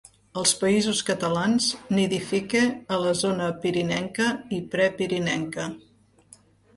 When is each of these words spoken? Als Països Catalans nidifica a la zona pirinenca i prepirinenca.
Als 0.41 0.51
Països 0.59 0.99
Catalans 1.09 1.67
nidifica 1.97 2.61
a 2.95 2.99
la 3.01 3.11
zona 3.19 3.49
pirinenca 3.65 4.31
i 4.57 4.59
prepirinenca. 4.77 5.67